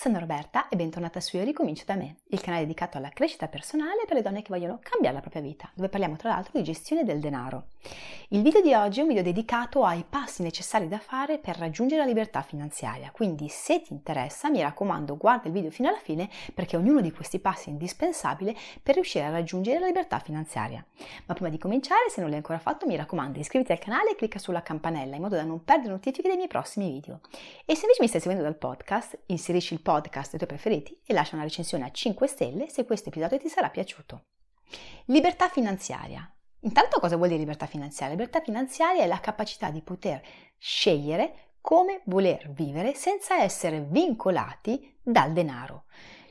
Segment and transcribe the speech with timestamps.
[0.00, 4.04] Sono Roberta e bentornata su Io Ricomincio da me, il canale dedicato alla crescita personale
[4.06, 7.02] per le donne che vogliono cambiare la propria vita, dove parliamo tra l'altro di gestione
[7.02, 7.70] del denaro.
[8.28, 12.02] Il video di oggi è un video dedicato ai passi necessari da fare per raggiungere
[12.02, 16.30] la libertà finanziaria, quindi se ti interessa mi raccomando guarda il video fino alla fine
[16.54, 20.84] perché ognuno di questi passi è indispensabile per riuscire a raggiungere la libertà finanziaria.
[21.26, 24.14] Ma prima di cominciare, se non l'hai ancora fatto, mi raccomando iscriviti al canale e
[24.14, 27.18] clicca sulla campanella in modo da non perdere notifiche dei miei prossimi video.
[27.64, 31.14] E se invece mi stai seguendo dal podcast, inserisci il podcast dei tuoi preferiti e
[31.14, 34.24] lascia una recensione a 5 stelle se questo episodio ti sarà piaciuto.
[35.06, 36.30] Libertà finanziaria.
[36.60, 38.14] Intanto cosa vuol dire libertà finanziaria?
[38.14, 40.20] Libertà finanziaria è la capacità di poter
[40.58, 45.84] scegliere come voler vivere senza essere vincolati dal denaro.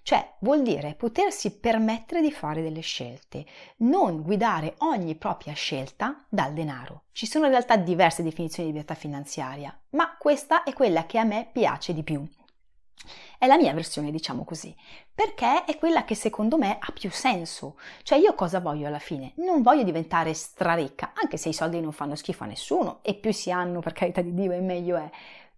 [0.04, 3.44] Cioè vuol dire potersi permettere di fare delle scelte,
[3.78, 7.06] non guidare ogni propria scelta dal denaro.
[7.12, 11.24] Ci sono in realtà diverse definizioni di libertà finanziaria, ma questa è quella che a
[11.24, 12.24] me piace di più.
[13.38, 14.76] È la mia versione, diciamo così,
[15.14, 17.78] perché è quella che secondo me ha più senso.
[18.04, 19.34] Cioè io cosa voglio alla fine?
[19.36, 23.32] Non voglio diventare straricca, anche se i soldi non fanno schifo a nessuno e più
[23.32, 25.10] si hanno, per carità di Dio, e meglio è.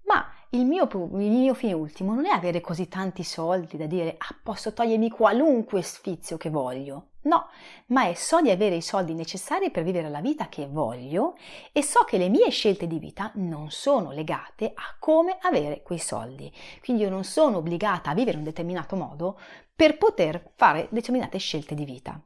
[0.04, 4.16] Ma il mio, il mio, fine ultimo non è avere così tanti soldi da dire
[4.18, 7.09] ah, posso togliermi qualunque sfizio che voglio.
[7.22, 7.50] No,
[7.88, 11.36] ma so di avere i soldi necessari per vivere la vita che voglio
[11.74, 16.00] e so che le mie scelte di vita non sono legate a come avere quei
[16.00, 16.52] soldi.
[16.82, 19.38] Quindi io non sono obbligata a vivere in un determinato modo
[19.76, 22.22] per poter fare determinate scelte di vita.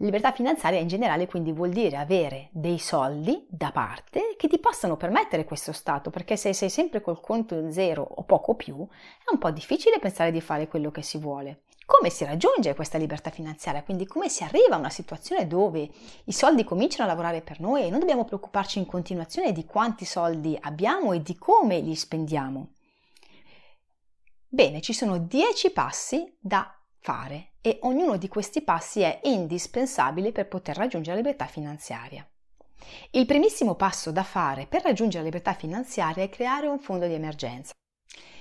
[0.00, 4.96] Libertà finanziaria in generale quindi vuol dire avere dei soldi da parte che ti possano
[4.96, 9.38] permettere questo stato, perché se sei sempre col conto zero o poco più, è un
[9.38, 11.62] po' difficile pensare di fare quello che si vuole.
[11.88, 13.82] Come si raggiunge questa libertà finanziaria?
[13.82, 15.88] Quindi come si arriva a una situazione dove
[16.24, 20.04] i soldi cominciano a lavorare per noi e non dobbiamo preoccuparci in continuazione di quanti
[20.04, 22.74] soldi abbiamo e di come li spendiamo?
[24.46, 30.46] Bene, ci sono 10 passi da fare e ognuno di questi passi è indispensabile per
[30.46, 32.28] poter raggiungere la libertà finanziaria.
[33.12, 37.14] Il primissimo passo da fare per raggiungere la libertà finanziaria è creare un fondo di
[37.14, 37.72] emergenza.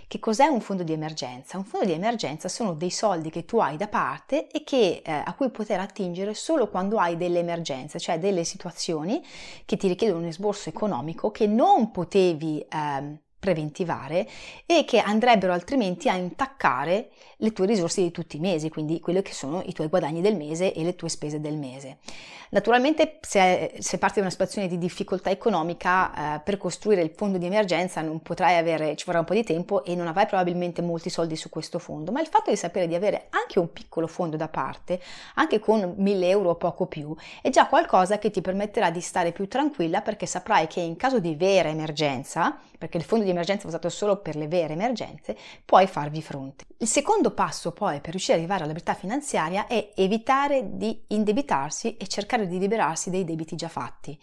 [0.09, 1.57] Che cos'è un fondo di emergenza?
[1.57, 5.11] Un fondo di emergenza sono dei soldi che tu hai da parte e che, eh,
[5.11, 9.21] a cui poter attingere solo quando hai delle emergenze, cioè delle situazioni
[9.65, 14.27] che ti richiedono un esborso economico che non potevi eh, preventivare
[14.65, 19.21] e che andrebbero altrimenti a intaccare le tue risorse di tutti i mesi, quindi quelli
[19.21, 21.99] che sono i tuoi guadagni del mese e le tue spese del mese.
[22.49, 27.37] Naturalmente se, se parti da una situazione di difficoltà economica eh, per costruire il fondo
[27.37, 30.81] di emergenza non potrai avere, ci vorrà un po' di tempo e non avrai probabilmente
[30.81, 34.07] molti soldi su questo fondo, ma il fatto di sapere di avere anche un piccolo
[34.07, 35.01] fondo da parte,
[35.35, 39.33] anche con 1000 euro o poco più, è già qualcosa che ti permetterà di stare
[39.33, 43.36] più tranquilla perché saprai che in caso di vera emergenza, perché il fondo di emergenza
[43.43, 46.65] è usato solo per le vere emergenze, puoi farvi fronte.
[46.77, 51.97] Il secondo passo poi per riuscire ad arrivare alla libertà finanziaria è evitare di indebitarsi
[51.97, 54.17] e cercare di liberarsi dei debiti già fatti.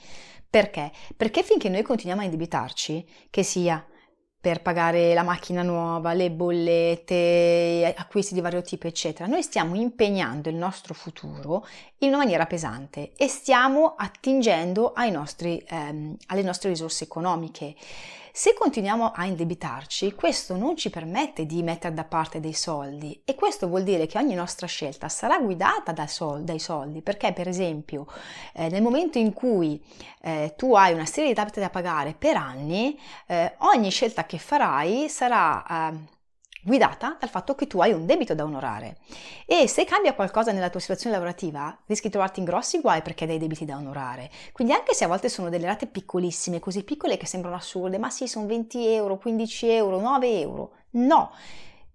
[0.49, 0.93] Perché?
[1.17, 3.85] Perché finché noi continuiamo a indebitarci, che sia
[4.45, 9.27] per pagare la macchina nuova, le bollette, acquisti di vario tipo, eccetera.
[9.27, 11.67] Noi stiamo impegnando il nostro futuro
[12.01, 17.75] in una maniera pesante e stiamo attingendo nostri, ehm, alle nostre risorse economiche.
[18.37, 23.37] Se continuiamo a indebitarci, questo non ci permette di mettere da parte dei soldi e
[23.37, 27.47] questo vuol dire che ogni nostra scelta sarà guidata da sol- dai soldi, perché per
[27.47, 28.09] esempio
[28.55, 29.81] eh, nel momento in cui
[30.21, 34.39] eh, tu hai una serie di debiti da pagare per anni, eh, ogni scelta che
[34.39, 36.14] farai sarà eh,
[36.65, 38.97] guidata dal fatto che tu hai un debito da onorare
[39.47, 43.25] e se cambia qualcosa nella tua situazione lavorativa rischi di trovarti in grossi guai perché
[43.25, 44.31] hai dei debiti da onorare.
[44.53, 48.11] Quindi anche se a volte sono delle rate piccolissime, così piccole che sembrano assurde, ma
[48.11, 50.71] sì, sono 20 euro, 15 euro, 9 euro.
[50.91, 51.31] No!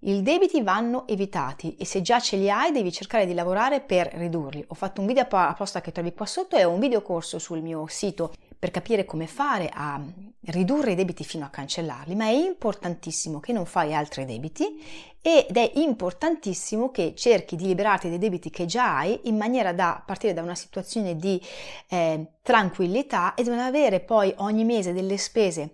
[0.01, 4.07] I debiti vanno evitati e se già ce li hai devi cercare di lavorare per
[4.13, 4.63] ridurli.
[4.67, 7.61] Ho fatto un video apposta che trovi qua sotto e ho un video corso sul
[7.61, 10.03] mio sito per capire come fare a
[10.47, 14.83] ridurre i debiti fino a cancellarli, ma è importantissimo che non fai altri debiti
[15.21, 20.03] ed è importantissimo che cerchi di liberarti dei debiti che già hai in maniera da
[20.05, 21.41] partire da una situazione di
[21.87, 25.71] eh, tranquillità e non avere poi ogni mese delle spese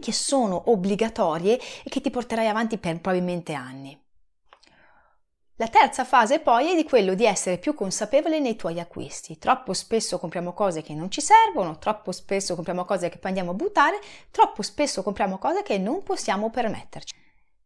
[0.00, 3.98] che sono obbligatorie e che ti porterai avanti per probabilmente anni.
[5.60, 9.38] La terza fase poi è di quello di essere più consapevole nei tuoi acquisti.
[9.38, 13.50] Troppo spesso compriamo cose che non ci servono, troppo spesso compriamo cose che poi andiamo
[13.50, 13.98] a buttare,
[14.30, 17.12] troppo spesso compriamo cose che non possiamo permetterci.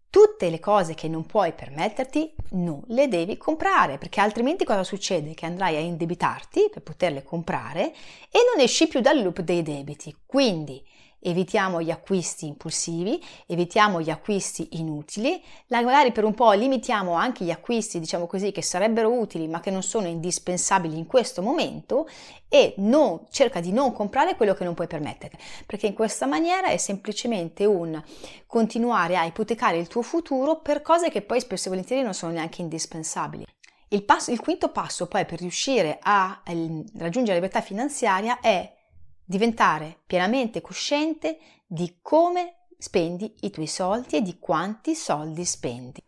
[0.08, 5.34] Tutte le cose che non puoi permetterti non le devi comprare, perché altrimenti cosa succede?
[5.34, 7.92] Che andrai a indebitarti per poterle comprare
[8.30, 10.16] e non esci più dal loop dei debiti.
[10.24, 10.82] Quindi
[11.22, 17.50] evitiamo gli acquisti impulsivi, evitiamo gli acquisti inutili, magari per un po' limitiamo anche gli
[17.50, 22.08] acquisti, diciamo così, che sarebbero utili ma che non sono indispensabili in questo momento
[22.48, 26.68] e non, cerca di non comprare quello che non puoi permettere, perché in questa maniera
[26.68, 28.02] è semplicemente un
[28.46, 32.32] continuare a ipotecare il tuo futuro per cose che poi spesso e volentieri non sono
[32.32, 33.46] neanche indispensabili.
[33.88, 38.80] Il, passo, il quinto passo poi per riuscire a raggiungere la libertà finanziaria è
[39.24, 46.02] diventare pienamente cosciente di come spendi i tuoi soldi e di quanti soldi spendi.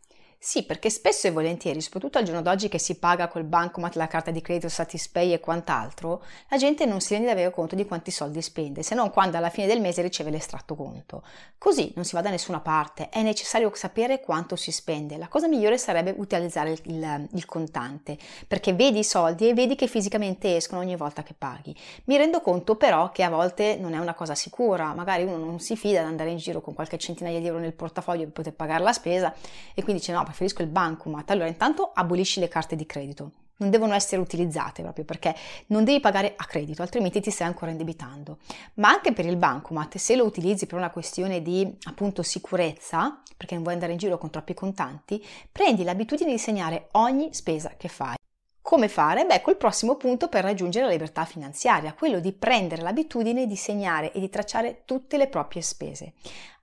[0.45, 4.07] Sì, perché spesso e volentieri, soprattutto al giorno d'oggi che si paga col bancomat, la
[4.07, 8.11] carta di credito, Satispay e quant'altro, la gente non si rende davvero conto di quanti
[8.11, 11.23] soldi spende, se non quando alla fine del mese riceve l'estratto conto.
[11.57, 15.17] Così non si va da nessuna parte, è necessario sapere quanto si spende.
[15.17, 19.87] La cosa migliore sarebbe utilizzare il, il, contante, perché vedi i soldi e vedi che
[19.87, 21.75] fisicamente escono ogni volta che paghi.
[22.05, 25.59] Mi rendo conto però che a volte non è una cosa sicura, magari uno non
[25.59, 28.53] si fida di andare in giro con qualche centinaia di euro nel portafoglio per poter
[28.53, 29.33] pagare la spesa
[29.73, 31.31] e quindi dice no, preferisco il bancomat.
[31.31, 33.31] Allora, intanto abolisci le carte di credito.
[33.57, 35.33] Non devono essere utilizzate proprio perché
[35.67, 38.39] non devi pagare a credito, altrimenti ti stai ancora indebitando.
[38.75, 43.55] Ma anche per il bancomat, se lo utilizzi per una questione di appunto sicurezza, perché
[43.55, 47.87] non vuoi andare in giro con troppi contanti, prendi l'abitudine di segnare ogni spesa che
[47.87, 48.17] fai.
[48.61, 49.25] Come fare?
[49.25, 54.11] Beh, col prossimo punto per raggiungere la libertà finanziaria, quello di prendere l'abitudine di segnare
[54.13, 56.15] e di tracciare tutte le proprie spese.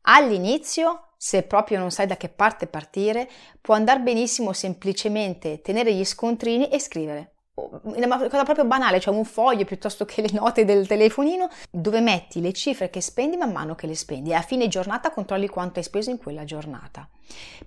[0.02, 3.30] All'inizio se proprio non sai da che parte partire,
[3.62, 7.34] può andare benissimo semplicemente tenere gli scontrini e scrivere.
[7.54, 12.42] Una cosa proprio banale, cioè un foglio piuttosto che le note del telefonino dove metti
[12.42, 15.78] le cifre che spendi man mano che le spendi e a fine giornata controlli quanto
[15.78, 17.08] hai speso in quella giornata.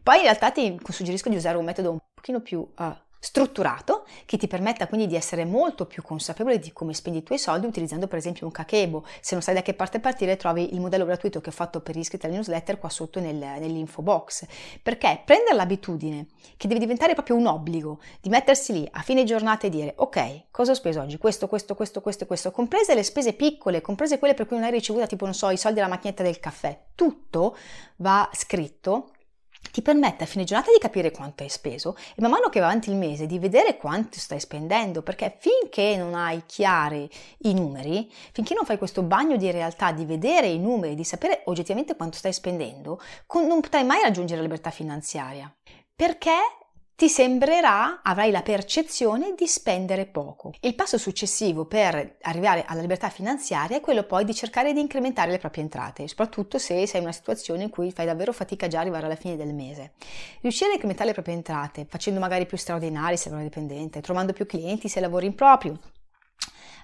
[0.02, 4.36] Poi in realtà ti suggerisco di usare un metodo un pochino più uh, strutturato che
[4.36, 8.06] ti permetta quindi di essere molto più consapevole di come spendi i tuoi soldi utilizzando
[8.06, 9.02] per esempio un Kakebo.
[9.22, 11.96] Se non sai da che parte partire trovi il modello gratuito che ho fatto per
[11.96, 14.44] gli iscritti alla newsletter qua sotto nel, nell'info box.
[14.82, 16.26] Perché prendere l'abitudine
[16.58, 20.50] che deve diventare proprio un obbligo di mettersi lì a fine giornata e dire ok,
[20.50, 21.16] cosa ho speso oggi?
[21.16, 24.72] Questo, questo, questo, questo questo, comprese le spese piccole, comprese quelle per cui non hai
[24.72, 26.78] ricevuto tipo non so i soldi della macchinetta del caffè.
[26.94, 27.56] Tutto
[27.96, 29.12] va scritto
[29.70, 32.66] ti permette a fine giornata di capire quanto hai speso e man mano che va
[32.66, 37.08] avanti il mese di vedere quanto stai spendendo, perché finché non hai chiari
[37.38, 41.42] i numeri, finché non fai questo bagno di realtà, di vedere i numeri, di sapere
[41.46, 43.00] oggettivamente quanto stai spendendo,
[43.32, 45.52] non potrai mai raggiungere la libertà finanziaria.
[45.94, 46.32] Perché
[46.96, 50.52] ti sembrerà, avrai la percezione di spendere poco.
[50.60, 55.32] Il passo successivo per arrivare alla libertà finanziaria è quello poi di cercare di incrementare
[55.32, 58.78] le proprie entrate, soprattutto se sei in una situazione in cui fai davvero fatica già
[58.78, 59.94] arrivare alla fine del mese.
[60.40, 64.46] Riuscire a incrementare le proprie entrate, facendo magari più straordinari se sei dipendente, trovando più
[64.46, 65.76] clienti se lavori in proprio,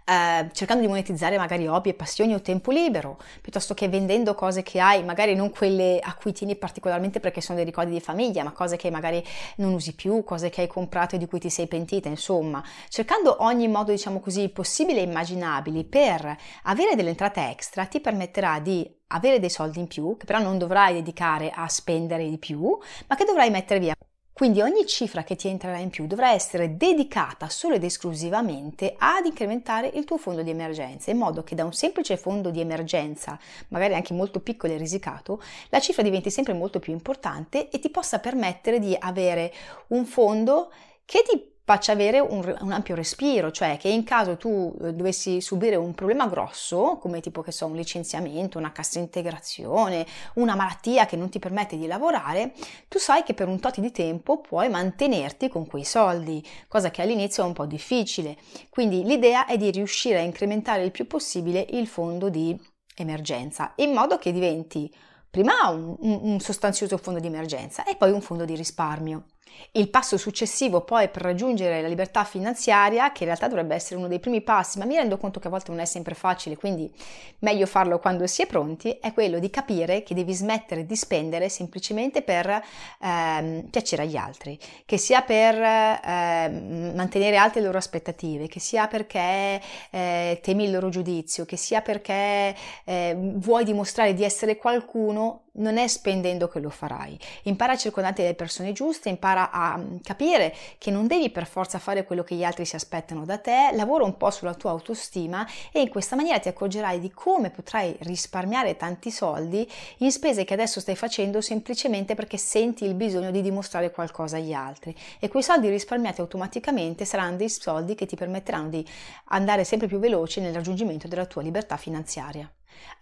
[0.05, 4.63] eh, cercando di monetizzare magari hobby e passioni o tempo libero, piuttosto che vendendo cose
[4.63, 8.45] che hai, magari non quelle a cui tieni particolarmente perché sono dei ricordi di famiglia,
[8.45, 9.25] ma cose che magari
[9.57, 13.37] non usi più, cose che hai comprato e di cui ti sei pentita, insomma, cercando
[13.41, 18.99] ogni modo, diciamo così, possibile e immaginabile per avere delle entrate extra ti permetterà di
[19.09, 23.17] avere dei soldi in più, che però non dovrai dedicare a spendere di più, ma
[23.17, 23.95] che dovrai mettere via
[24.41, 29.27] quindi ogni cifra che ti entrerà in più dovrà essere dedicata solo ed esclusivamente ad
[29.27, 33.39] incrementare il tuo fondo di emergenza, in modo che da un semplice fondo di emergenza,
[33.69, 37.91] magari anche molto piccolo e risicato, la cifra diventi sempre molto più importante e ti
[37.91, 39.53] possa permettere di avere
[39.89, 40.73] un fondo
[41.05, 45.41] che ti faccia avere un, un, ampio respiro, cioè che in caso tu eh, dovessi
[45.41, 51.07] subire un problema grosso, come tipo che so, un licenziamento, una cassa integrazione, una malattia
[51.07, 52.53] che non ti permette di lavorare,
[52.89, 57.03] tu sai che per un tot di tempo puoi mantenerti con quei soldi, cosa che
[57.03, 58.37] all'inizio è un po' difficile.
[58.69, 62.59] Quindi l'idea è di riuscire a incrementare il più possibile il fondo di
[62.97, 64.93] emergenza, in modo che diventi
[65.31, 69.27] prima un, un, un sostanzioso fondo di emergenza e poi un fondo di risparmio.
[69.73, 74.09] Il passo successivo poi per raggiungere la libertà finanziaria, che in realtà dovrebbe essere uno
[74.09, 76.93] dei primi passi, ma mi rendo conto che a volte non è sempre facile, quindi
[77.41, 81.49] meglio farlo quando si è pronti, è quello di capire che devi smettere di spendere
[81.49, 82.63] semplicemente per
[83.01, 88.89] ehm, piacere agli altri, che sia per ehm, mantenere alte le loro aspettative, che sia
[88.89, 92.55] perché eh, temi il loro giudizio, che sia perché
[92.85, 97.19] eh, vuoi dimostrare di essere qualcuno non è spendendo che lo farai.
[97.45, 101.79] Impara a circondarti delle persone giuste, impara a mm, capire che non devi per forza
[101.79, 105.47] fare quello che gli altri si aspettano da te, lavora un po' sulla tua autostima
[105.73, 110.55] e in questa maniera ti accorgerai di come potrai risparmiare tanti soldi in spese che
[110.55, 114.95] adesso stai facendo semplicemente perché senti il bisogno di dimostrare qualcosa agli altri.
[115.19, 118.87] E quei soldi risparmiati automaticamente saranno dei soldi che ti permetteranno di
[119.27, 122.51] andare sempre più veloce nel raggiungimento della tua libertà finanziaria.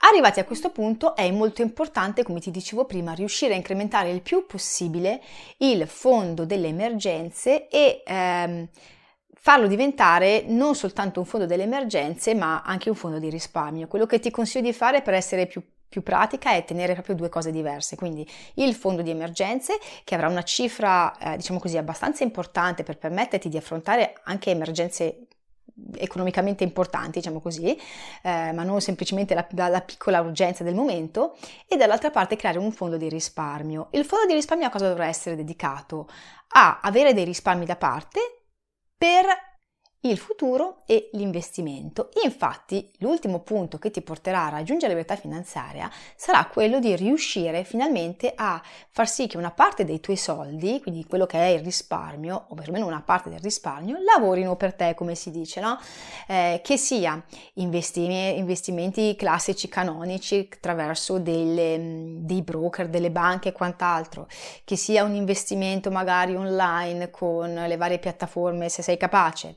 [0.00, 4.22] Arrivati a questo punto è molto importante, come ti dicevo prima, riuscire a incrementare il
[4.22, 5.20] più possibile
[5.58, 8.68] il fondo delle emergenze e ehm,
[9.34, 13.88] farlo diventare non soltanto un fondo delle emergenze, ma anche un fondo di risparmio.
[13.88, 17.28] Quello che ti consiglio di fare per essere più più pratica è tenere proprio due
[17.30, 22.24] cose diverse, quindi il fondo di emergenze che avrà una cifra eh, diciamo così abbastanza
[22.24, 25.27] importante per permetterti di affrontare anche emergenze
[25.96, 27.76] economicamente importanti, diciamo così,
[28.22, 32.72] eh, ma non semplicemente la, la, piccola urgenza del momento, e dall'altra parte creare un
[32.72, 33.88] fondo di risparmio.
[33.92, 36.08] Il fondo di risparmio a cosa dovrà essere dedicato?
[36.50, 38.20] A avere dei risparmi da parte
[38.96, 39.26] per
[40.02, 42.10] il futuro e l'investimento.
[42.22, 47.64] Infatti, l'ultimo punto che ti porterà a raggiungere la libertà finanziaria sarà quello di riuscire
[47.64, 51.64] finalmente a far sì che una parte dei tuoi soldi, quindi quello che è il
[51.64, 55.78] risparmio, o perlomeno una parte del risparmio, lavorino per te, come si dice, no?
[56.28, 57.20] Eh, che sia
[57.54, 64.28] investimenti, investimenti classici, canonici, attraverso delle, dei broker, delle banche e quant'altro,
[64.64, 69.56] che sia un investimento magari online con le varie piattaforme se sei capace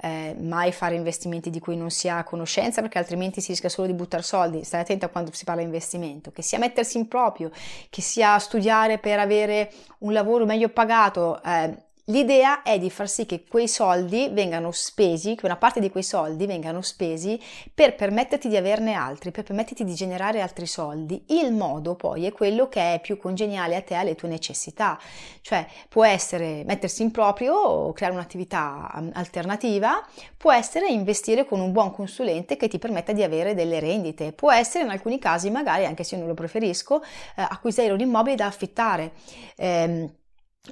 [0.00, 3.86] eh, mai fare investimenti di cui non si ha conoscenza perché altrimenti si rischia solo
[3.86, 7.50] di buttare soldi, stai attenta quando si parla di investimento, che sia mettersi in proprio,
[7.90, 13.26] che sia studiare per avere un lavoro meglio pagato, eh, L'idea è di far sì
[13.26, 17.38] che quei soldi vengano spesi, che una parte di quei soldi vengano spesi
[17.74, 21.22] per permetterti di averne altri, per permetterti di generare altri soldi.
[21.28, 24.98] Il modo poi è quello che è più congeniale a te, alle tue necessità.
[25.42, 30.02] Cioè può essere mettersi in proprio o creare un'attività um, alternativa,
[30.34, 34.50] può essere investire con un buon consulente che ti permetta di avere delle rendite, può
[34.50, 38.34] essere in alcuni casi magari, anche se io non lo preferisco, eh, acquistare un immobile
[38.36, 39.12] da affittare.
[39.56, 40.08] Eh,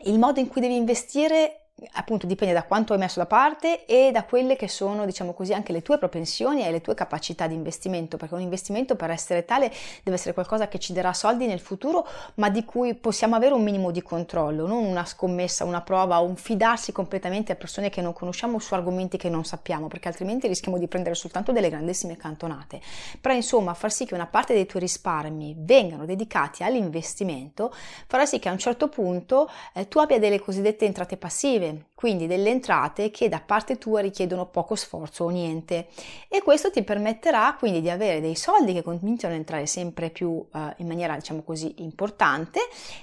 [0.04, 4.10] il modo in cui devi investire appunto dipende da quanto hai messo da parte e
[4.10, 7.54] da quelle che sono, diciamo così, anche le tue propensioni e le tue capacità di
[7.54, 9.70] investimento, perché un investimento per essere tale
[10.02, 12.06] deve essere qualcosa che ci darà soldi nel futuro,
[12.36, 16.36] ma di cui possiamo avere un minimo di controllo, non una scommessa, una prova, un
[16.36, 20.78] fidarsi completamente a persone che non conosciamo su argomenti che non sappiamo, perché altrimenti rischiamo
[20.78, 22.80] di prendere soltanto delle grandissime cantonate.
[23.20, 27.70] Però insomma, far sì che una parte dei tuoi risparmi vengano dedicati all'investimento
[28.06, 31.86] farà sì che a un certo punto eh, tu abbia delle cosiddette entrate passive passive,
[31.94, 35.88] quindi delle entrate che da parte tua richiedono poco sforzo o niente
[36.28, 40.44] e questo ti permetterà quindi di avere dei soldi che cominciano ad entrare sempre più
[40.54, 42.60] eh, in maniera diciamo così importante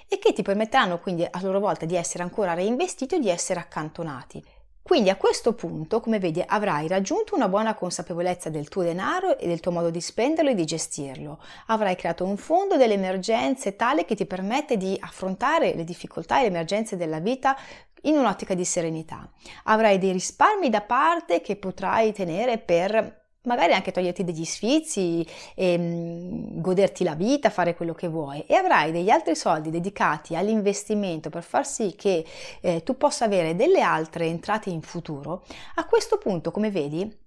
[0.08, 3.60] e che ti permetteranno quindi a loro volta di essere ancora reinvestiti o di essere
[3.60, 4.44] accantonati.
[4.84, 9.48] Quindi a questo punto, come vedi, avrai raggiunto una buona consapevolezza del tuo denaro e
[9.48, 11.40] del tuo modo di spenderlo e di gestirlo.
[11.68, 16.42] Avrai creato un fondo delle emergenze tale che ti permette di affrontare le difficoltà e
[16.42, 17.56] le emergenze della vita
[18.04, 19.30] in un'ottica di serenità.
[19.64, 25.78] Avrai dei risparmi da parte che potrai tenere per magari anche toglierti degli sfizi, e,
[25.78, 28.42] mh, goderti la vita, fare quello che vuoi.
[28.48, 32.26] E avrai degli altri soldi dedicati all'investimento per far sì che
[32.62, 35.44] eh, tu possa avere delle altre entrate in futuro,
[35.76, 37.20] a questo punto, come vedi,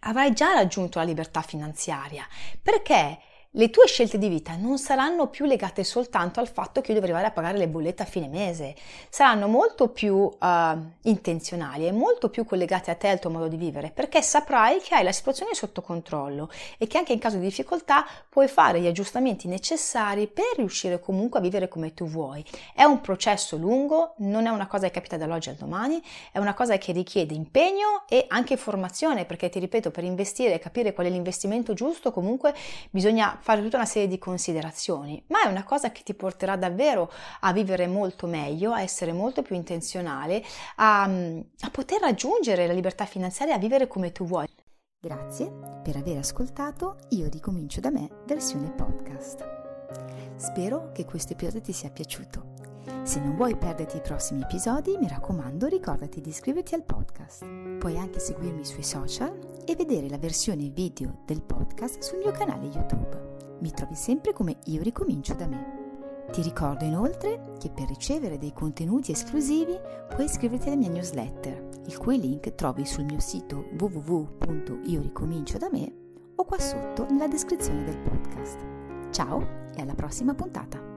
[0.00, 2.26] avrai già raggiunto la libertà finanziaria.
[2.62, 3.18] Perché
[3.56, 7.14] le tue scelte di vita non saranno più legate soltanto al fatto che io dovrei
[7.14, 8.74] andare a pagare le bollette a fine mese,
[9.10, 10.38] saranno molto più uh,
[11.02, 14.80] intenzionali e molto più collegate a te e al tuo modo di vivere, perché saprai
[14.80, 18.80] che hai la situazione sotto controllo e che anche in caso di difficoltà puoi fare
[18.80, 22.42] gli aggiustamenti necessari per riuscire comunque a vivere come tu vuoi.
[22.74, 26.54] È un processo lungo, non è una cosa che capita dall'oggi al domani, è una
[26.54, 31.06] cosa che richiede impegno e anche formazione, perché ti ripeto, per investire e capire qual
[31.06, 32.54] è l'investimento giusto, comunque
[32.90, 37.10] bisogna fare tutta una serie di considerazioni, ma è una cosa che ti porterà davvero
[37.40, 40.42] a vivere molto meglio, a essere molto più intenzionale,
[40.76, 44.46] a, a poter raggiungere la libertà finanziaria, a vivere come tu vuoi.
[45.00, 49.44] Grazie per aver ascoltato Io ricomincio da me versione podcast.
[50.36, 52.52] Spero che questo episodio ti sia piaciuto.
[53.02, 57.44] Se non vuoi perderti i prossimi episodi, mi raccomando, ricordati di iscriverti al podcast.
[57.78, 62.66] Puoi anche seguirmi sui social e vedere la versione video del podcast sul mio canale
[62.66, 63.31] YouTube.
[63.62, 66.24] Mi trovi sempre come io ricomincio da me.
[66.32, 69.78] Ti ricordo inoltre che per ricevere dei contenuti esclusivi
[70.08, 75.92] puoi iscriverti alla mia newsletter, il cui link trovi sul mio sito www.ioricominciodame
[76.34, 78.58] o qua sotto nella descrizione del podcast.
[79.10, 80.91] Ciao e alla prossima puntata!